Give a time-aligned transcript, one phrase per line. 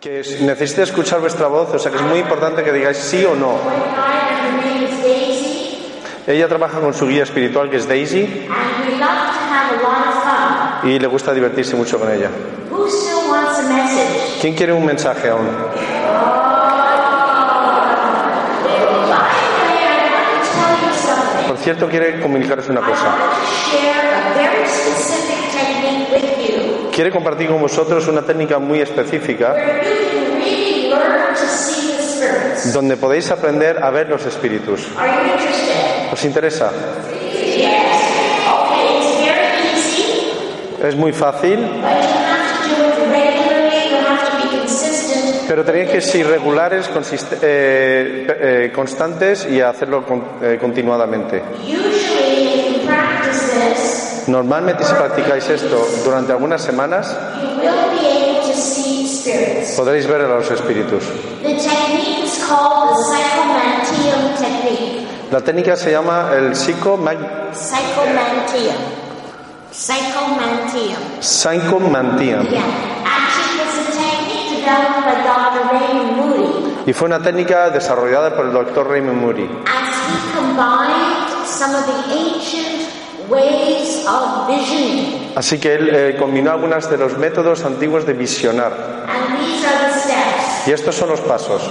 [0.00, 3.22] Que es- necesite escuchar vuestra voz, o sea que es muy importante que digáis sí
[3.24, 3.58] o no.
[6.26, 8.48] Ella trabaja con su guía espiritual que es Daisy
[10.84, 12.30] y le gusta divertirse mucho con ella.
[14.40, 15.48] ¿Quién quiere un mensaje aún?
[21.48, 23.04] Por cierto, quiere comunicaros una cosa.
[23.04, 28.58] want to share a very specific technique with you Quiere compartir con vosotros una técnica
[28.58, 29.54] muy específica
[32.72, 34.86] donde podéis aprender a ver los espíritus.
[36.12, 36.70] ¿Os interesa?
[40.82, 41.58] Es muy fácil,
[45.46, 46.88] pero tenéis que ser regulares,
[47.42, 50.04] eh, eh, constantes y hacerlo
[50.42, 51.42] eh, continuadamente.
[54.26, 57.16] Normalmente si practicáis esto durante algunas semanas
[59.76, 61.04] podréis ver a los espíritus.
[65.30, 68.74] La técnica se llama el psicomag- Psychomantium.
[71.20, 72.46] Psychomantium.
[76.86, 79.48] y fue una técnica desarrollada por el doctor Raymond Moody.
[85.36, 88.72] Así que él eh, combinó algunos de los métodos antiguos de visionar.
[89.08, 90.66] And these are the steps.
[90.66, 91.62] Y estos son los pasos.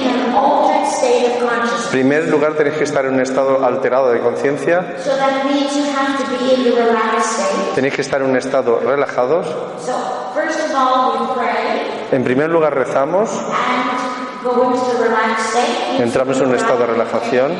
[0.00, 1.88] En consciousness.
[1.90, 5.84] primer lugar, tenéis que estar en un estado alterado de conciencia, So that means you
[5.84, 7.74] have to be in the relaxed state.
[7.74, 9.46] tenéis que estar en un estado relajados.
[9.84, 9.94] So,
[10.34, 16.02] first of all, we pray En primer lugar, rezamos, and go into the relaxed state.
[16.02, 17.52] entramos en un estado de relajación.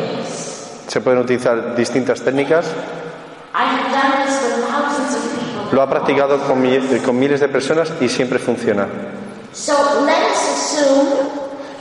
[0.89, 2.67] Se pueden utilizar distintas técnicas.
[5.71, 6.63] Lo ha practicado con,
[7.05, 8.89] con miles de personas y siempre funciona.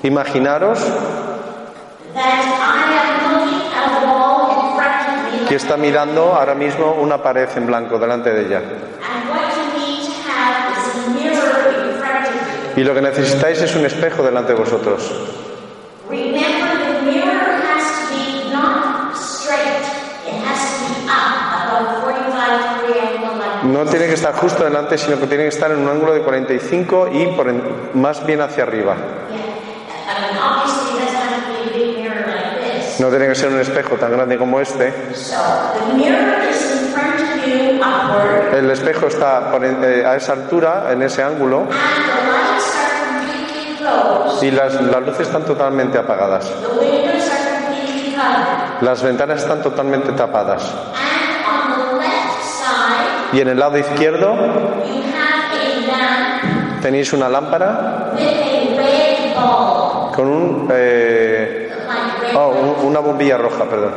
[0.03, 0.79] Imaginaros
[5.47, 8.61] que está mirando ahora mismo una pared en blanco delante de ella.
[12.75, 15.11] Y lo que necesitáis es un espejo delante de vosotros.
[16.09, 19.81] Remember, the mirror has to be not straight.
[20.27, 24.63] It has to be up about 45 degree angle like No tiene que estar justo
[24.63, 27.61] delante, sino que tiene que estar en un ángulo de 45 y por en-
[27.93, 28.95] más bien hacia arriba.
[32.99, 34.91] No tiene que ser un espejo tan grande como este.
[38.53, 41.67] El espejo está por eh, a esa altura, en ese ángulo,
[44.41, 46.51] y las, las luces están totalmente apagadas.
[48.81, 50.63] Las ventanas están totalmente tapadas.
[50.63, 54.35] And on the left side, Y en el lado izquierdo
[56.81, 58.13] tenéis una lámpara
[60.15, 61.71] con un, eh,
[62.35, 63.93] oh, un- una bombilla roja, perdón.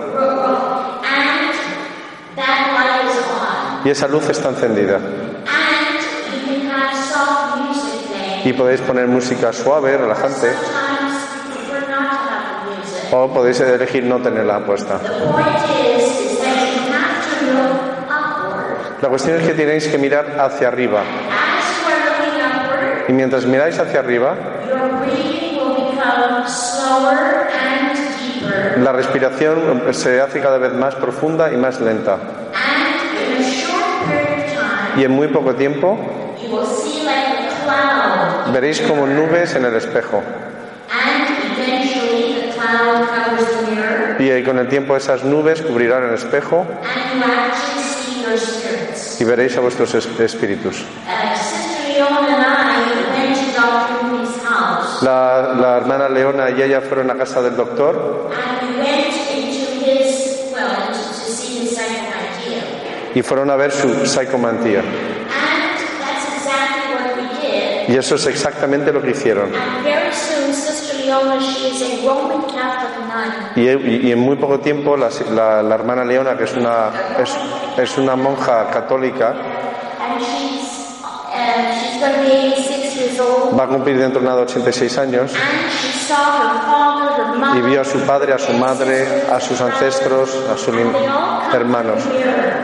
[3.85, 4.99] Y esa luz está encendida.
[8.45, 10.51] Y podéis poner música suave, relajante,
[13.13, 14.99] o podéis elegir no tenerla puesta.
[14.99, 15.47] The point
[15.99, 18.90] is, is that you have to look upward.
[19.03, 21.03] La cuestión es que tenéis que mirar hacia arriba.
[23.09, 24.35] Y mientras miráis hacia arriba,
[28.83, 32.19] la respiración se hace cada vez más profunda y más lenta.
[34.99, 35.99] Y en muy poco tiempo
[38.53, 40.23] veréis como nubes en el espejo.
[44.19, 46.67] Y con el tiempo esas nubes cubrirán el espejo
[49.21, 50.83] y veréis a vuestros es- espíritus.
[55.03, 58.31] La La, hermana Leona y ella fueron a casa del doctor
[63.15, 64.83] y fueron a ver su psicomantía.
[67.89, 69.51] Y eso es exactamente lo que hicieron.
[73.57, 76.91] Y, y- y en muy poco tiempo la, la- la hermana Leona, que es una,
[77.19, 77.31] es,
[77.79, 79.35] es una monja católica,
[80.01, 81.01] And she's,
[81.81, 83.59] she's going to be 86 years old.
[83.59, 85.33] va a cumplir dentro de nada 86 años
[87.57, 90.75] y vio a su padre, a su madre, a sus ancestros, a sus
[91.55, 92.03] hermanos.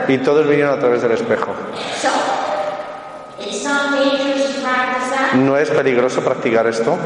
[0.07, 1.53] Y todos vinieron a través del espejo.
[5.35, 6.97] No es peligroso practicar esto,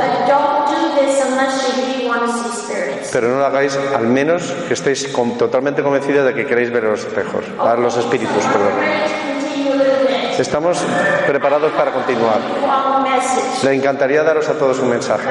[3.12, 6.84] pero no lo hagáis al menos que estéis con- totalmente convencidos de que queréis ver
[6.84, 8.72] los espejos, a los espíritus, perdón.
[10.40, 10.80] Estamos
[11.28, 12.40] preparados para continuar.
[13.63, 15.28] Le encantaría daros a todos un mensaje,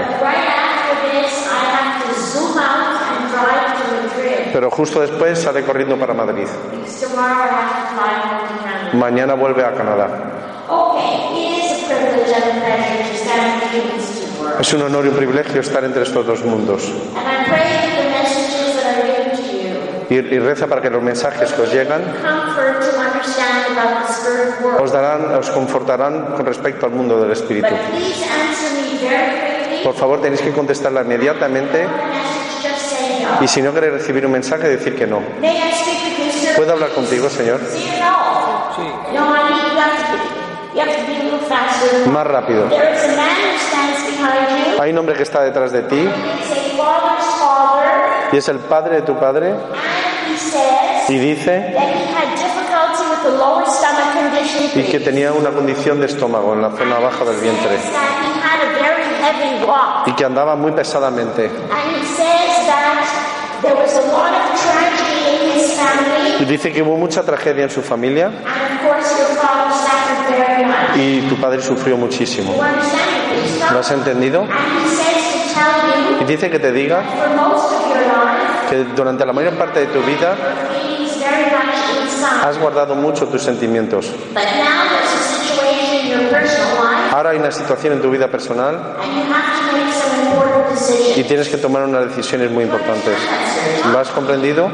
[4.52, 6.46] pero justo después sale corriendo para Madrid.
[8.92, 10.08] Mañana vuelve a Canadá.
[14.58, 16.82] Es un honor y un privilegio estar entre estos dos mundos.
[20.08, 22.02] Y, y reza para que los mensajes que os llegan
[24.80, 27.68] os darán, os confortarán con respecto al mundo del espíritu.
[29.84, 31.86] Por favor, tenéis que contestarla inmediatamente
[33.40, 35.22] y si no queréis recibir un mensaje, decir que no.
[36.56, 37.60] ¿Puedo hablar contigo, Señor?
[37.70, 37.90] Sí
[42.06, 42.68] Más rápido.
[44.80, 46.08] Hay un hombre que está detrás de ti.
[48.32, 49.54] Y es el padre de tu padre.
[51.08, 51.74] Y dice
[54.74, 57.78] y que tenía una condición de estómago en la zona baja del vientre.
[60.06, 61.50] Y que andaba muy pesadamente.
[65.26, 69.70] Y family, dice que hubo mucha tragedia en su familia and of course your father
[69.70, 70.79] suffered very much.
[70.96, 72.54] Y tu padre sufrió muchísimo.
[73.72, 74.46] ¿Lo has entendido?
[76.20, 77.02] Y you dice que te diga
[78.68, 80.36] que durante la mayor parte de tu vida
[82.44, 84.12] has guardado mucho tus sentimientos.
[87.12, 91.16] Ahora hay una situación en tu vida personal and you have to make some important
[91.16, 93.16] y tienes que tomar unas decisiones muy importantes.
[93.92, 94.70] ¿Lo has comprendido?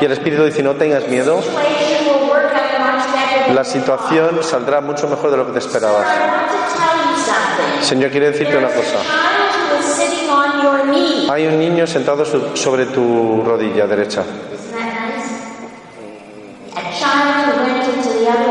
[0.00, 1.40] Y el Espíritu dice, no tengas miedo,
[3.52, 6.06] la situación saldrá mucho mejor de lo que te esperabas.
[7.82, 8.98] Señor, quiere decirte una cosa.
[11.30, 14.22] Hay un niño sentado so- sobre tu rodilla derecha.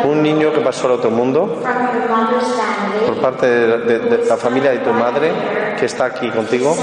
[0.05, 1.61] Un niño que pasó al otro mundo
[3.07, 5.31] por parte de, de- de la familia de tu madre
[5.79, 6.75] que está aquí contigo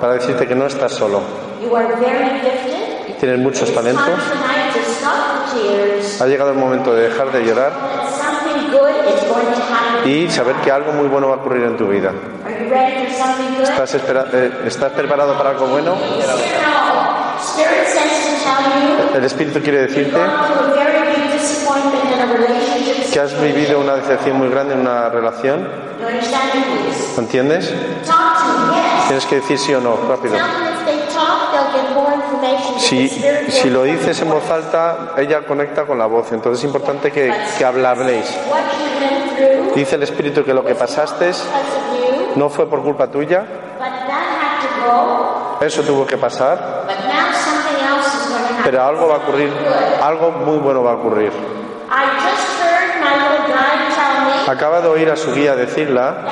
[0.00, 1.20] para decirte que no estás solo.
[3.20, 4.06] Tienes muchos talentos.
[6.20, 7.72] Ha llegado el momento de dejar de llorar
[10.04, 12.12] y saber que algo muy bueno va a ocurrir en tu vida.
[13.62, 15.96] ¿Estás, eh, ¿estás preparado para algo bueno?
[19.14, 20.18] El Espíritu quiere decirte
[23.12, 25.68] que has vivido una decepción muy grande en una relación.
[27.18, 27.72] Entiendes?
[29.08, 30.36] Tienes que decir sí o no, rápido.
[32.78, 36.32] Si, si lo dices en voz alta, ella conecta con la voz.
[36.32, 38.26] Entonces es importante que, que habléis.
[39.74, 41.30] Dice el Espíritu que lo que pasaste
[42.36, 43.44] no fue por culpa tuya.
[45.60, 46.86] Eso tuvo que pasar.
[48.64, 49.52] Pero algo va a ocurrir.
[50.02, 51.32] Algo muy bueno va a ocurrir.
[54.46, 56.24] Acaba de oír a su guía decirla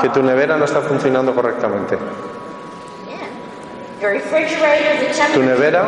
[0.00, 1.98] que tu nevera no está funcionando correctamente.
[4.04, 5.86] Temperature nevera?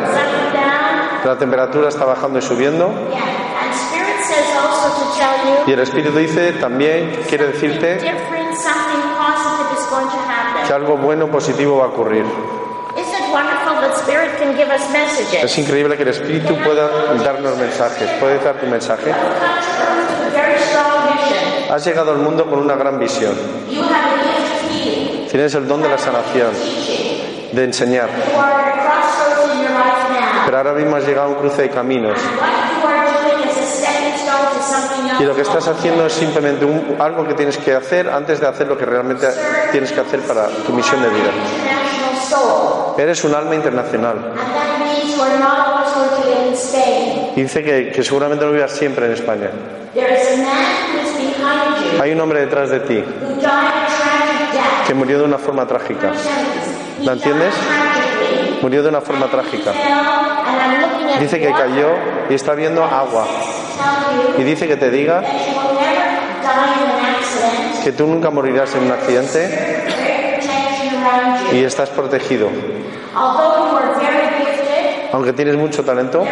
[1.23, 2.91] La temperatura está bajando y subiendo.
[5.67, 7.99] Y el Espíritu dice también, quiere decirte
[10.67, 12.25] que algo bueno, positivo va a ocurrir.
[15.43, 16.89] Es increíble que el Espíritu pueda
[17.23, 18.09] darnos mensajes.
[18.19, 19.13] ¿Puedes dar tu mensaje?
[21.69, 23.35] Has llegado al mundo con una gran visión.
[25.29, 26.51] Tienes el don de la sanación.
[27.51, 28.09] De enseñar.
[30.45, 32.17] Pero ahora mismo has llegado a un cruce de caminos.
[35.19, 38.47] Y lo que estás haciendo es simplemente un- algo que tienes que hacer antes de
[38.47, 39.27] hacer lo que realmente
[39.71, 41.31] tienes que hacer para tu misión de vida.
[42.97, 44.33] Eres un alma internacional.
[47.35, 49.49] Dice que, que seguramente no vivas siempre en España.
[52.01, 53.03] Hay un hombre detrás de ti
[54.85, 56.11] que murió de una forma trágica.
[57.03, 57.53] ¿La entiendes?
[58.61, 59.71] Murió de una forma trágica.
[61.19, 61.89] Dice que cayó
[62.29, 63.25] y está viendo agua.
[64.37, 65.23] Y dice que te diga
[67.83, 69.85] que tú nunca morirás en un accidente
[71.53, 72.49] y estás protegido.
[75.13, 76.23] Aunque tienes mucho talento,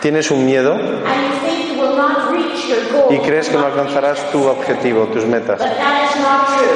[0.00, 3.01] tienes un miedo and you think you will not reach your goal.
[3.14, 5.60] Y crees que no alcanzarás tu objetivo, tus metas.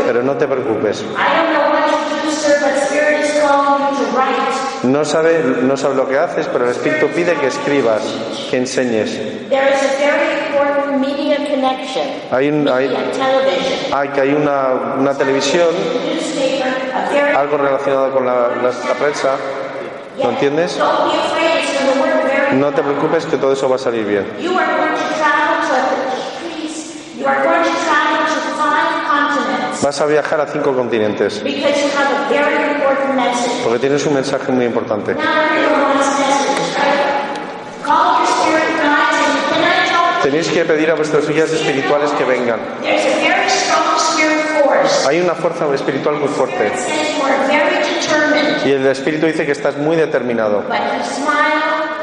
[0.07, 1.05] Pero no te preocupes.
[4.83, 8.02] No sabe, no sabe lo que haces, pero el Espíritu pide que escribas,
[8.50, 9.11] que enseñes.
[9.49, 12.07] There is a very important media connection.
[12.31, 12.88] Hay, un, hay,
[13.93, 15.69] hay hay una, una televisión,
[17.37, 19.37] algo relacionado con la, la- la prensa.
[20.23, 20.78] ¿Lo entiendes?
[22.52, 24.25] No te preocupes que todo eso va a salir bien.
[24.40, 25.75] You are going to travel to
[26.40, 27.15] please.
[27.15, 27.15] You are going to travel to five continents
[29.83, 33.62] Vas a viajar a cinco continentes because you have a very important message.
[33.62, 35.14] porque tienes un mensaje muy importante.
[40.23, 42.59] Tenéis que pedir a vuestros guías espirituales que vengan.
[42.83, 45.06] There's a very strong spirit force.
[45.09, 46.73] Hay una fuerza espiritual muy fuerte
[48.64, 50.64] y el Espíritu dice que estás muy determinado.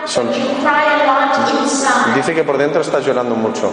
[0.06, 0.30] Son-.
[2.16, 3.72] Dice que por dentro estás llorando mucho.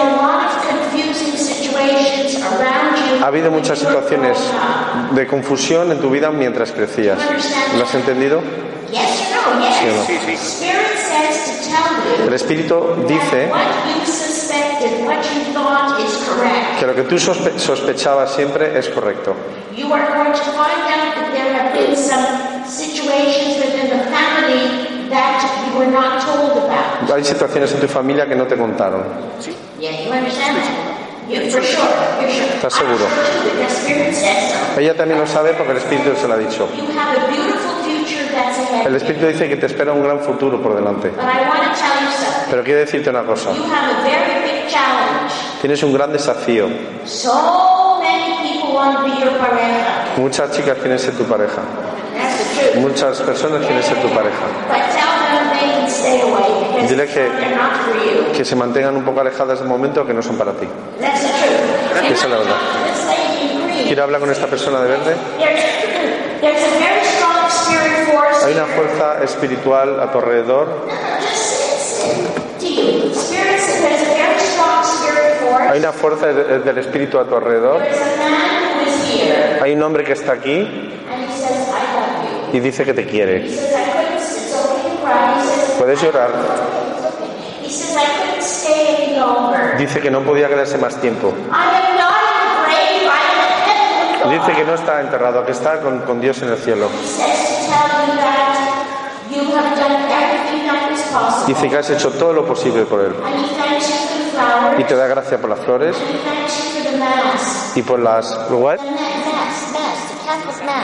[0.00, 3.20] There has been a lot of confusing situations around you.
[3.20, 5.14] Ha habido muchas when you were situaciones growing up.
[5.14, 7.18] de confusión en tu vida mientras crecías.
[7.76, 8.40] ¿Lo has entendido?
[8.90, 9.60] Yes or no?
[9.62, 9.76] Yes.
[9.78, 10.02] Sí o no.
[10.36, 16.00] Spirit says to tell you El Espíritu dice that what you suspected, what you thought
[16.00, 16.78] is correct.
[16.80, 19.34] que lo que tú sospe- sospechabas siempre es correcto.
[19.76, 25.08] You are going to find out that there have been some situations within the family
[25.10, 27.10] that you were not told about.
[27.10, 29.02] Hay situaciones en tu familia que no te contaron.
[29.78, 31.00] Yeah, you understand that?
[31.28, 31.86] You, for sure,
[32.20, 32.46] you're sure.
[32.56, 33.06] ¿Estás seguro?
[33.68, 34.80] Spirit says so.
[34.80, 36.68] Ella también lo sabe porque el Espíritu se lo ha dicho.
[36.76, 38.86] You have a beautiful future that's ahead.
[38.86, 38.96] El.
[38.96, 41.08] Espíritu dice que te espera un gran futuro por delante.
[41.10, 42.50] But I want to tell you something.
[42.50, 43.52] Pero quiero decirte una cosa.
[43.52, 45.32] You have a very big challenge.
[45.60, 46.68] Tienes un gran desafío.
[47.06, 50.16] So many people want to be your pareja.
[50.16, 51.62] Muchas chicas quieren ser tu pareja.
[52.76, 54.46] Muchas personas quieren ser tu pareja.
[56.88, 57.28] Dile que-.
[58.36, 60.66] Que se mantengan un poco alejadas del momento que no son para ti.
[61.00, 62.56] Esa es la verdad.
[63.86, 65.14] Quiero hablar con esta persona de verde.
[68.44, 70.68] Hay una fuerza espiritual a tu alrededor.
[75.70, 77.80] Hay una fuerza de- del Espíritu a tu alrededor.
[79.62, 80.66] Hay un hombre que está aquí
[82.52, 83.48] y dice que te quiere.
[83.48, 85.40] says, I couldn't, it's okay to cry.
[85.40, 86.28] He says, Puedes llorar.
[89.78, 91.32] Dice que no podía quedarse más tiempo.
[94.30, 96.90] Dice que no está enterrado, que está con, con Dios en el cielo.
[101.46, 103.14] Dice que has hecho todo lo posible por él.
[104.78, 105.96] Y te da gracia por las flores
[107.74, 108.38] y por las...
[108.50, 108.78] ¿what?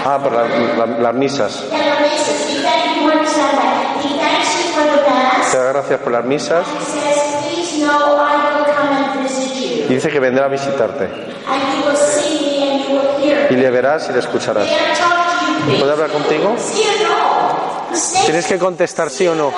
[0.06, 1.64] Ah, por la- la- las misas.
[1.72, 2.46] And the misses.
[2.48, 4.00] He thank you understand that.
[4.02, 5.45] He thanks you for the mass.
[5.56, 6.66] Te da gracias por las misas
[7.72, 7.88] y you.
[9.88, 11.08] dice que vendrá a visitarte.
[13.48, 14.68] Y le verás y le escucharás.
[15.78, 16.54] ¿Puedo hablar contigo?
[18.26, 19.50] Tienes que contestar sí o no.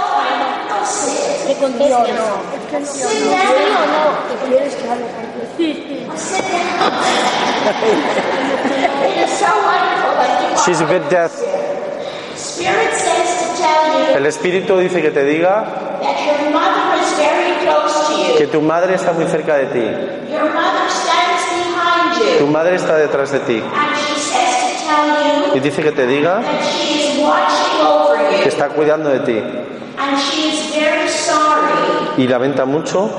[10.64, 10.78] She's
[13.58, 17.07] tell you El Espíritu dice que te diga that your mother is very close to
[18.38, 19.80] que tu madre está muy cerca de ti.
[20.30, 22.50] Your mother stands behind Tu you.
[22.50, 23.58] madre está detrás de ti.
[23.58, 28.42] And she says to tell Y dice que te diga that she is watching over
[28.42, 29.38] que está cuidando de ti.
[29.98, 33.10] And she is very sorry Y lamenta mucho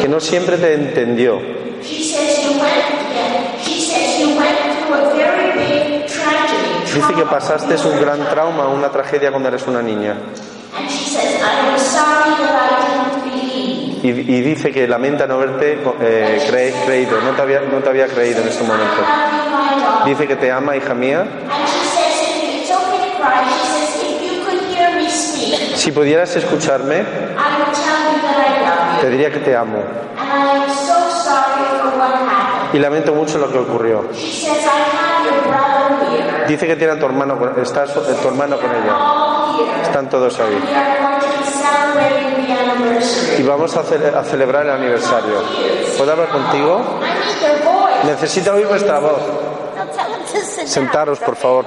[0.00, 1.40] que no siempre te entendió.
[1.82, 6.94] She says you went she says you went through a very big tragedy.
[6.94, 10.16] Dice que pasaste un gran trauma, una tragedia cuando eres una niña.
[10.76, 13.93] And she says, I am sorry that I didn't believe.
[14.04, 17.88] Y, y dice que lamenta no haberte eh, cre- creído, no te, había, no te
[17.88, 19.02] había creído en este momento.
[20.04, 21.26] Dice que te ama, hija mía.
[25.74, 27.02] Si pudieras escucharme,
[29.00, 29.78] te diría que te amo.
[32.74, 34.04] Y lamento mucho lo que ocurrió.
[36.48, 39.82] Dice que tiene a tu hermano, está su- tu hermano con ella.
[39.82, 40.58] Están todos ahí.
[43.38, 45.42] Y vamos a, cele- a celebrar el aniversario.
[45.96, 46.80] ¿Puedo hablar contigo?
[48.04, 49.20] Necesito oír vuestra voz.
[50.66, 51.64] Sentaros, por favor.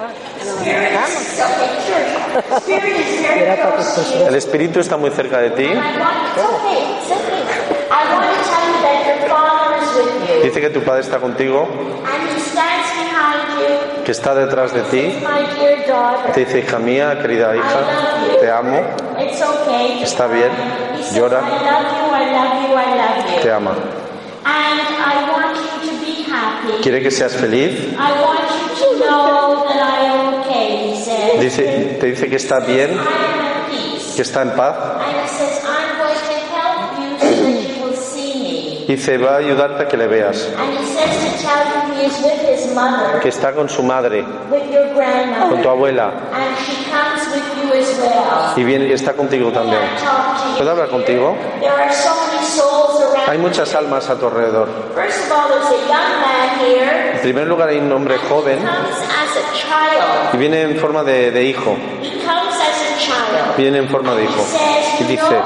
[4.28, 5.68] El espíritu está muy cerca de ti.
[10.42, 11.66] Dice que tu padre está contigo,
[14.04, 15.24] que está detrás de ti.
[16.32, 17.80] Te dice, hija mía, querida hija,
[18.40, 18.80] te amo,
[20.02, 20.50] está bien,
[21.14, 23.42] llora, I love you, I love you, I love you.
[23.42, 23.70] te ama.
[24.44, 26.82] And I want you to be happy.
[26.82, 27.92] Quiere que seas feliz.
[27.98, 31.40] I want you to know that I am okay, he says.
[31.40, 32.90] Dice, te dice que está bien,
[34.16, 34.74] que está en paz.
[34.76, 38.86] And he says, I'm going to help you so that you will see me.
[38.86, 40.48] Dice, va a ayudarte a que le veas.
[40.56, 43.82] And he says to tell you he is with his mother, Que está con su
[43.82, 44.88] madre, with your
[45.50, 46.10] con tu abuela.
[46.32, 48.54] And she comes with you as well.
[48.56, 49.82] Y viene, está contigo también.
[50.58, 51.36] ¿Puedo hablar contigo?
[53.28, 54.68] Hay muchas almas a tu alrededor.
[54.94, 57.12] First of all, there's a young man here.
[57.14, 58.58] En primer lugar, hay un hombre joven
[60.32, 61.76] y viene en forma de, de hijo.
[63.56, 64.44] Viene en forma de hijo.
[65.00, 65.40] Y dice,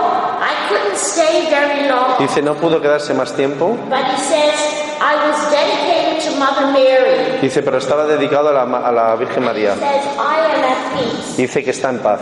[2.19, 3.76] dice, no pudo quedarse más tiempo.
[3.88, 4.54] But he says,
[5.00, 7.38] I was dedicated to Mother Mary.
[7.40, 9.75] Dice, pero estaba dedicado a la, a la Virgen María.
[11.37, 12.21] Dice que está en paz.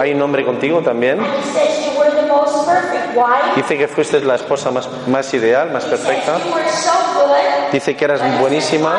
[0.00, 1.18] Hay un hombre contigo también.
[1.20, 3.54] And he says, you were the most perfect wife.
[3.56, 6.36] Dice que fuiste la esposa más, más ideal, más He perfecta.
[6.38, 7.72] says, you were so good.
[7.72, 8.96] Dice que eras buenísima,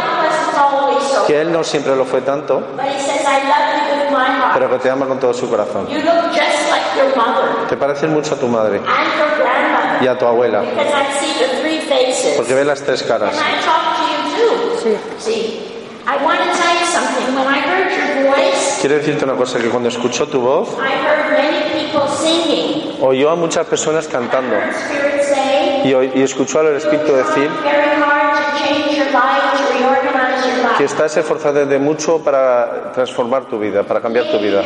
[1.27, 4.25] que él no siempre lo fue tanto, But he says, I love you with my
[4.25, 4.53] heart.
[4.55, 5.88] pero que te ama con todo su corazón.
[5.88, 10.03] You look just like your mother Te pareces mucho a tu madre and your grandmother.
[10.03, 12.36] y a tu abuela, Because I see the three faces.
[12.36, 13.33] porque ve las tres caras.
[13.38, 13.63] And
[16.05, 16.19] I talk to you too.
[16.19, 17.36] See, I want to tell you something.
[17.36, 20.91] When I heard your voice, Quiero decirte una cosa, que cuando escuchó tu voz, I
[21.05, 22.98] heard many people singing.
[23.01, 24.55] oyó a muchas personas cantando
[25.86, 27.49] y, oy- y escuchó al Espíritu decir
[30.77, 34.62] que estás esforzándote mucho para transformar tu vida, para cambiar tu vida.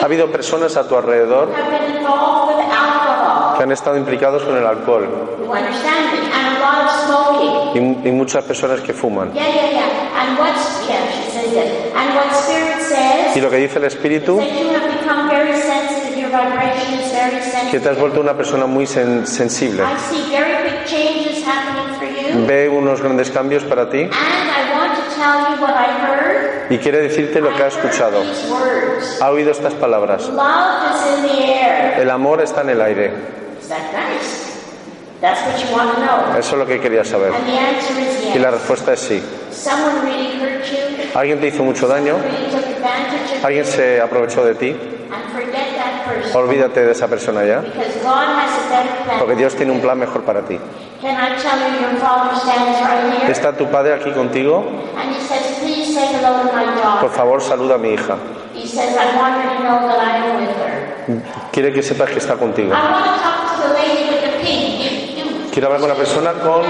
[0.00, 1.48] Ha habido personas a tu alrededor
[3.56, 5.08] que han estado implicados con el alcohol
[7.10, 8.04] smoking.
[8.04, 9.32] y, y muchas personas que fuman.
[9.34, 10.20] Yeah, yeah, yeah.
[10.22, 11.66] And what's, yeah, she says that.
[11.96, 15.56] And what Spirit says, Y lo que dice el Espíritu, that you have become very
[15.60, 19.82] sensitive, your vibration is very que te has vuelto una persona muy sen- sensible.
[19.84, 22.46] I see very big changes happening for you.
[22.46, 26.70] Ve unos grandes cambios para ti And I want to tell you what I heard.
[26.72, 28.22] y quiere decirte lo que ha escuchado.
[29.20, 30.28] Ha oído estas palabras.
[30.28, 32.00] Love is in the air.
[32.00, 33.12] El amor está en el aire.
[33.60, 33.92] Is that nice?
[33.92, 35.09] That's what you want to know.
[35.22, 37.32] Eso es lo que quería saber.
[37.34, 39.22] And the answer is Y la respuesta es sí.
[39.52, 41.18] Someone really hurt you.
[41.18, 42.16] ¿Alguien te hizo mucho daño?
[43.42, 44.76] ¿Alguien se aprovechó de ti?
[46.34, 47.62] Olvídate de esa persona ya.
[49.18, 50.58] Porque Dios tiene un plan mejor para ti.
[53.28, 54.64] ¿Está tu padre aquí contigo?
[57.00, 58.16] Por favor, saluda a mi hija.
[61.52, 62.72] Quiere que sepas que está contigo.
[65.52, 66.62] Quiero hablar con la persona con...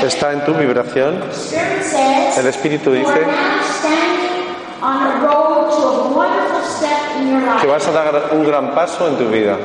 [0.00, 0.06] no?
[0.06, 1.22] Está en tu vibración.
[2.38, 3.26] El Espíritu dice
[7.60, 9.56] que vas a dar un gran paso en tu vida.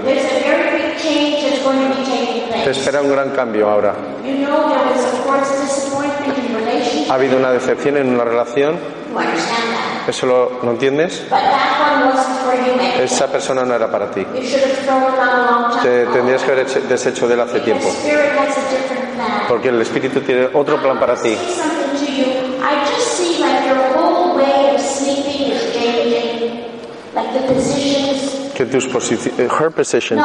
[2.64, 3.94] Te espera un gran cambio ahora.
[7.10, 8.78] Ha habido una decepción en una relación.
[10.08, 11.24] ¿Eso lo, lo entiendes?
[13.04, 14.26] Esa persona no era para ti.
[15.84, 17.88] Te tendrías que haber hecho- deshecho de él hace tiempo.
[19.50, 21.38] Porque el Espíritu tiene otro plan para ti.
[28.56, 29.40] Que tus posiciones...
[29.52, 30.22] Her positions.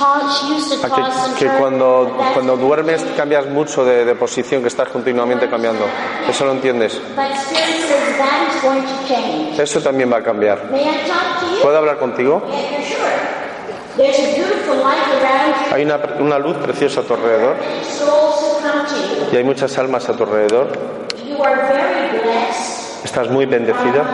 [0.00, 5.48] A toss que, que cuando, cuando duermes cambias mucho de, de posición, que estás continuamente
[5.48, 5.84] cambiando.
[6.28, 7.00] ¿Eso lo entiendes?
[9.58, 10.58] Eso también va a cambiar.
[11.62, 12.42] ¿Puedo hablar contigo?
[15.72, 17.56] Hay una, una luz preciosa a tu alrededor
[19.32, 20.68] y hay muchas almas a tu alrededor.
[23.04, 24.04] Estás muy bendecida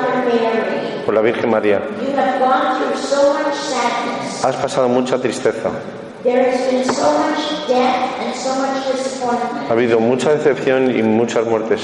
[1.05, 1.81] por la Virgen María.
[2.01, 4.36] You have gone through so much sadness.
[4.47, 5.71] Has pasado mucha tristeza.
[9.69, 11.81] Ha habido mucha decepción y muchas muertes.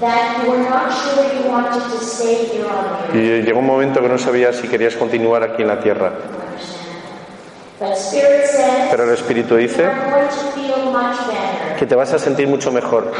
[0.00, 3.14] that you were not sure you wanted to stay here on earth.
[3.14, 6.10] Y llegó un momento que no sabías si querías continuar aquí en la tierra.
[8.90, 9.88] Pero el Espíritu dice
[11.78, 13.12] que te vas a sentir mucho mejor.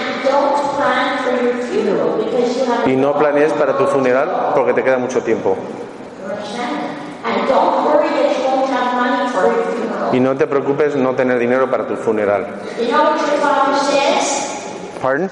[2.86, 5.56] Y no planees para tu funeral porque te queda mucho tiempo.
[10.12, 12.46] Y no te preocupes no tener dinero para tu funeral.
[15.00, 15.30] Pardon?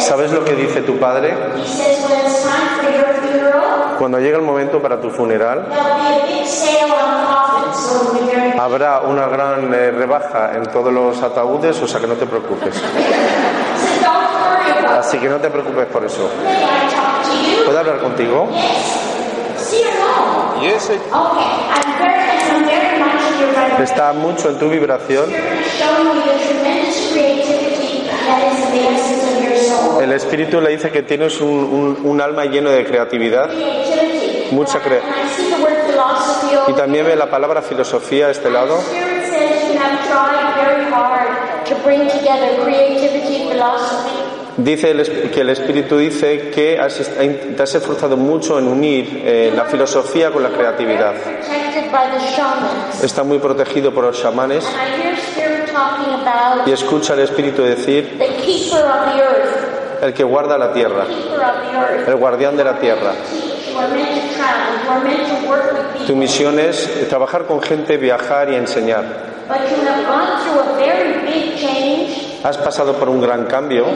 [0.00, 1.34] ¿Sabes lo que dice tu padre?
[3.98, 5.66] Cuando llega el momento para tu funeral,
[8.58, 12.74] habrá una gran eh, rebaja en todos los ataúdes, o sea que no te preocupes.
[14.98, 16.28] Así que no te preocupes por eso.
[16.44, 17.64] I?
[17.64, 18.48] ¿Puedo hablar contigo?
[18.52, 19.14] Yes.
[19.58, 20.62] See or no?
[20.62, 20.98] Yes, Okay.
[21.10, 22.14] I'm very,
[22.50, 23.43] I'm very much in your vibration.
[23.82, 25.30] Está mucho en tu vibración.
[30.00, 33.50] El Espíritu le dice que tienes un, alma lleno de creatividad.
[34.50, 38.30] Mucha crea- And I see the word philosophy y también ve la palabra filosofía a
[38.30, 38.78] este lado.
[44.56, 49.52] Dice el que el Espíritu dice que has te has esforzado mucho en unir eh,
[49.54, 51.14] la filosofía con la creatividad.
[53.02, 54.64] Está muy protegido por los chamanes
[56.66, 58.16] y escucha al Espíritu decir
[60.02, 61.04] el que guarda la tierra,
[62.06, 63.12] el guardián de la tierra.
[66.06, 69.34] Tu misión es trabajar con gente, viajar y enseñar.
[72.44, 73.86] Has pasado por un gran cambio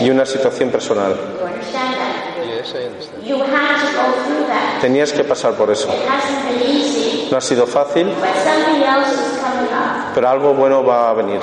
[0.00, 1.14] y una situación personal.
[1.14, 2.46] You understand that?
[2.46, 3.24] Yes, I understand.
[3.26, 4.80] You had to go through that.
[4.82, 5.88] Tenías que pasar por eso.
[5.88, 10.14] It hasn't been easy, No ha sido fácil, but something else is coming up.
[10.14, 11.40] pero algo bueno va a venir.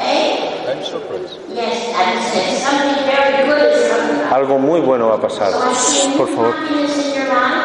[0.00, 0.64] Eh?
[0.68, 1.38] I'm surprised.
[1.52, 4.32] Yes, and it's- something very good is coming up.
[4.32, 5.50] Algo muy bueno va a pasar.
[6.16, 6.54] Por favor,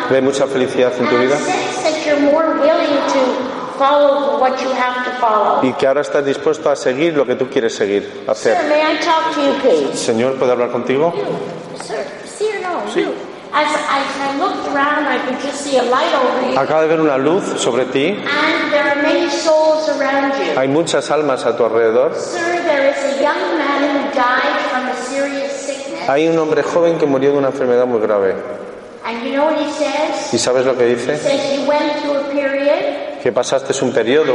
[0.10, 4.70] ve mucha felicidad en tu vida sense that you're more willing to follow what you
[4.72, 5.64] have to follow.
[5.64, 8.58] y que ahora estás dispuesto a seguir lo que tú quieres seguir, Sir, hacer.
[8.70, 9.98] may I talk to you, please?
[9.98, 11.12] Señor, ¿puedo hablar contigo?
[11.84, 12.86] Sir, see or no?
[12.96, 13.14] You.
[13.54, 16.58] As, as I looked around, I could just see a light over you.
[16.58, 18.10] Acaba de ver una luz sobre ti.
[18.12, 20.58] And there are many souls around you.
[20.58, 22.16] Hay muchas almas a tu alrededor.
[22.16, 26.08] Sir, there is a young man who died from a serious sickness.
[26.08, 28.36] Hay un hombre joven que murió de una enfermedad muy grave.
[29.04, 30.32] And you know what he says?
[30.34, 31.18] ¿Y sabes lo que He dice?
[31.18, 32.11] says you went period
[33.22, 34.34] Que pasaste un periodo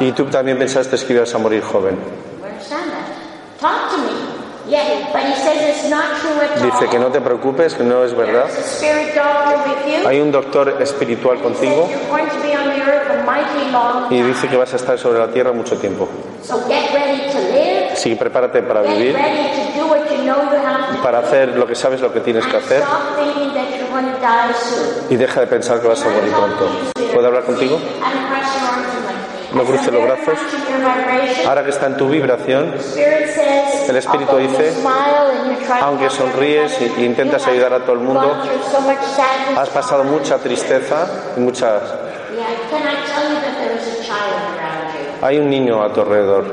[0.00, 1.98] y tú también pensaste que ibas a morir joven.
[6.62, 8.46] Dice que no te preocupes, que no es verdad.
[10.06, 11.88] Hay un doctor espiritual contigo
[14.10, 16.08] y dice que vas a estar sobre la tierra mucho tiempo.
[17.92, 19.16] Así que prepárate para vivir,
[21.02, 22.82] para hacer lo que sabes lo que tienes que hacer
[25.08, 26.68] y deja de pensar que vas a morir pronto.
[27.12, 27.78] ¿Puedo hablar contigo?
[29.54, 30.38] No cruce los brazos.
[31.46, 32.74] Ahora que está en tu vibración,
[33.88, 34.72] El Espíritu dice,
[35.82, 38.36] aunque sonríes y intentas ayudar a todo el mundo,
[39.56, 41.82] has pasado mucha tristeza y muchas...
[45.22, 46.44] Hay un niño a tu alrededor,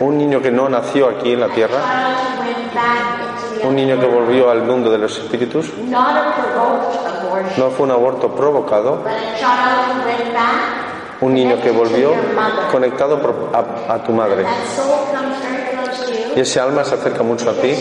[0.00, 1.80] un niño que no nació aquí en la tierra,
[3.64, 5.66] un niño que volvió al mundo de los espíritus.
[7.56, 9.02] No fue un aborto provocado,
[11.20, 12.12] un niño que volvió
[12.70, 13.20] conectado
[13.52, 14.44] a, a tu madre.
[16.34, 17.74] Y ese alma se acerca mucho a ti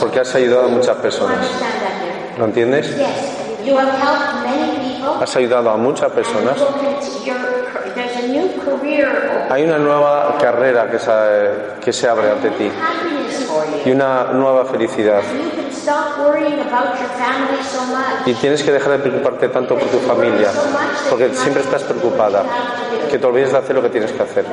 [0.00, 1.46] porque has ayudado a muchas personas.
[2.38, 2.94] ¿Lo entiendes?
[5.20, 6.56] Has ayudado a muchas personas.
[9.50, 11.10] Hay una nueva carrera que se,
[11.82, 12.70] que se abre ante ti
[13.84, 15.22] y una nueva felicidad.
[18.26, 20.50] Y tienes que dejar de preocuparte tanto por tu familia,
[21.10, 22.42] porque siempre estás preocupada,
[23.10, 24.46] que te olvides de hacer lo que tienes que hacer.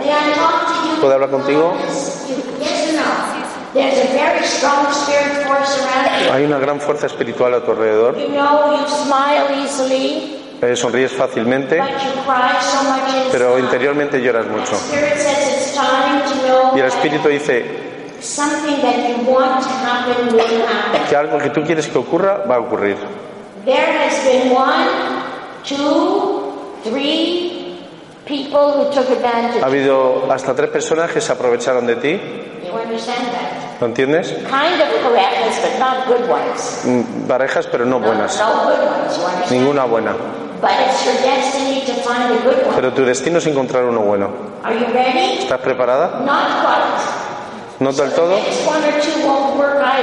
[1.00, 1.74] ¿Puedo hablar contigo?
[6.34, 8.18] Hay una gran fuerza espiritual a tu alrededor,
[10.62, 11.82] eh, sonríes fácilmente,
[13.32, 14.78] pero interiormente lloras mucho.
[16.76, 17.66] Y el Espíritu dice
[18.22, 21.02] something that you want to happen will happen.
[21.10, 22.98] que algo que tú quieres que ocurra va a ocurrir.
[23.66, 24.88] There has been one,
[25.64, 26.54] two,
[26.84, 27.78] three
[28.26, 29.62] people who took advantage.
[29.62, 32.20] Ha habido hasta tres personas que se aprovecharon de ti,
[32.66, 33.82] You understand that?
[33.82, 34.30] ¿lo entiendes?
[34.32, 36.82] Kind of parejas, but not good ones.
[36.86, 39.52] Mm, Parejas, pero no buenas, No good ones, you understand?
[39.52, 40.16] ninguna buena.
[40.62, 42.76] But it's your destiny to find a good one.
[42.76, 44.30] Pero tu destino es encontrar uno bueno.
[44.64, 45.40] Are you ready?
[45.40, 46.22] ¿Estás preparada?
[46.24, 47.21] Not quite.
[47.82, 48.38] No del todo.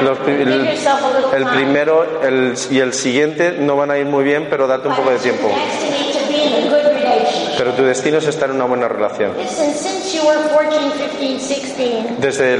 [0.02, 0.78] Los el,
[1.36, 2.06] el primero
[2.70, 5.48] y el siguiente no van a ir muy bien, pero date un poco de tiempo.
[7.56, 9.32] Pero tu destino es estar en una buena relación.
[9.38, 12.56] Listen, since you were 14, 15, 16, Desde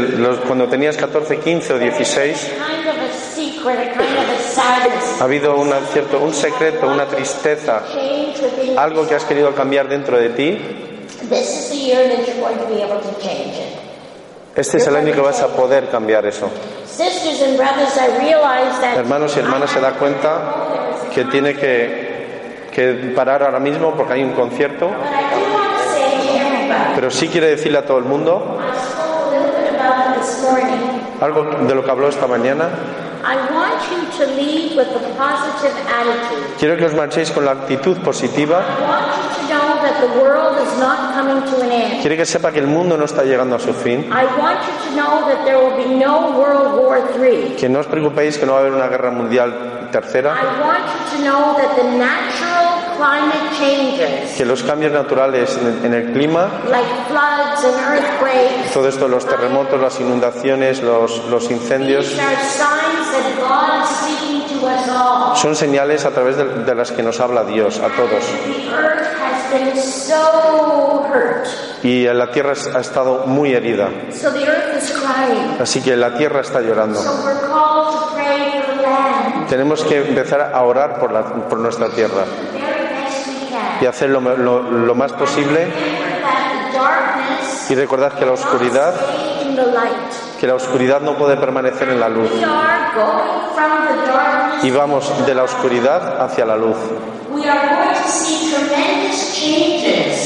[0.46, 5.20] cuando tenías 14, 15 o 16, kind of a secret, a kind of a sadness
[5.20, 7.82] ha habido una, cierto, un secreto, una tristeza,
[8.76, 10.58] algo que has querido cambiar dentro de ti.
[14.58, 16.50] Este es el año que vas a poder cambiar eso.
[16.84, 22.66] Sisters and brothers, I realize that Hermanos y hermanas, se da cuenta que tiene que,
[22.72, 24.90] que parar ahora mismo porque hay un concierto,
[26.96, 28.58] pero sí quiere decirle a todo el mundo
[31.20, 32.68] algo de lo que habló esta mañana.
[36.58, 38.60] Quiero que os marchéis con la actitud positiva.
[42.00, 44.04] Quiere que sepa que el mundo no está llegando a su fin.
[44.10, 47.56] I want you to know that there will be no World War III.
[47.56, 50.34] Que no os preocupéis que no va a haber una guerra mundial tercera.
[50.34, 55.94] I want you to know that the natural climate changes, Que los cambios naturales en
[55.94, 62.12] el clima, like floods and earthquakes, todo esto, los terremotos, las inundaciones, los, los incendios,
[65.36, 68.24] son señales a través de, de las que nos habla Dios a todos.
[69.50, 71.46] The earth has been so hurt.
[71.82, 73.88] Y la tierra ha estado muy herida.
[74.12, 75.56] So the earth is crying.
[75.60, 77.00] Así que la tierra está llorando.
[77.00, 81.24] So we're called to pray for the land Tenemos que empezar a orar por, la-
[81.48, 82.24] por nuestra tierra
[83.80, 85.68] y hacer lo, lo- lo más posible.
[87.70, 88.94] Y recordad que la oscuridad,
[90.40, 92.30] que la oscuridad no puede permanecer en la luz.
[94.62, 96.76] Y vamos de la oscuridad hacia la luz.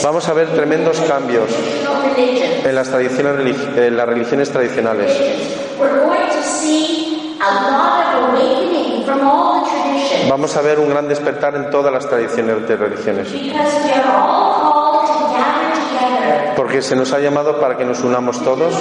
[0.02, 1.48] Vamos a ver tremendos cambios
[2.64, 5.16] en las, tradiciones, en las religiones tradicionales.
[10.28, 13.28] Vamos a ver un gran despertar en todas las tradiciones de religiones.
[16.56, 18.74] Porque se nos ha llamado para que nos unamos todos,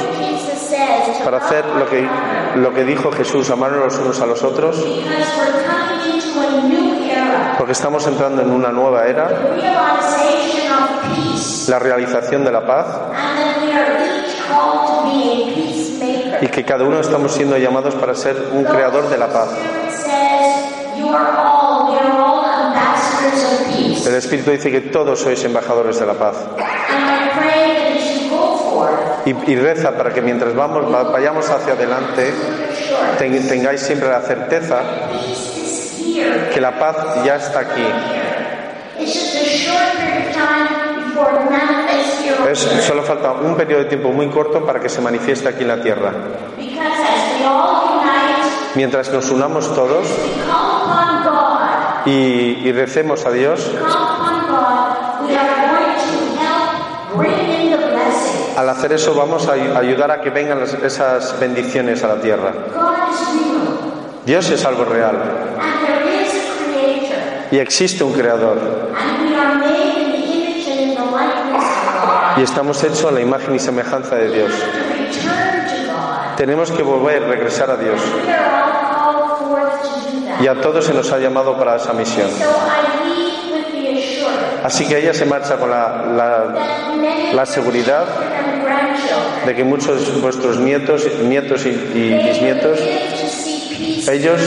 [1.24, 2.08] para hacer lo que,
[2.56, 4.84] lo que dijo Jesús, amarnos los unos a los otros,
[7.58, 9.30] porque estamos entrando en una nueva era.
[11.68, 12.86] La realización de la paz,
[16.42, 19.50] y que cada uno estamos siendo llamados para ser un creador de la paz.
[24.06, 26.36] El Espíritu dice que todos sois embajadores de la paz.
[29.26, 32.34] Y, y reza para que mientras vamos, va- vayamos hacia adelante,
[33.20, 34.80] ten- tengáis siempre la certeza
[36.54, 37.86] que la paz ya está aquí.
[39.00, 41.50] It's just a short period of time before it
[42.60, 45.82] solo falta un periodo de tiempo muy corto para que se manifieste aquí en la
[45.82, 46.12] tierra.
[48.76, 50.08] Mientras nos unamos todos
[52.06, 52.12] y,
[52.64, 53.70] y recemos a Dios,
[58.58, 62.54] al hacer eso vamos a ay- ayudar a que vengan esas bendiciones a la tierra.
[64.26, 65.18] Dios es algo real.
[67.52, 68.58] Y existe un creador
[68.96, 72.31] And we are made in the image and in the likeness of God.
[72.42, 74.52] Y estamos hechos a la imagen y semejanza de Dios.
[76.38, 78.02] Tenemos que volver, regresar a Dios
[80.42, 82.28] y a todos se nos ha llamado para esa misión.
[84.64, 86.52] Así que ella se marcha con la,
[87.36, 88.06] la- seguridad
[89.46, 92.80] de que muchos de vuestros nietos, nietos y, y bisnietos,
[94.10, 94.42] ellos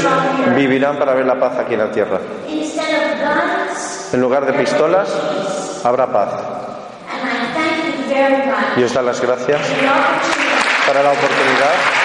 [0.56, 2.18] vivirán para ver la paz aquí en la tierra.
[4.12, 5.08] En lugar de pistolas,
[5.84, 6.30] habrá paz.
[8.12, 8.78] And I thank you very much.
[8.78, 9.60] Y os da las gracias
[10.86, 12.03] para la oportunidad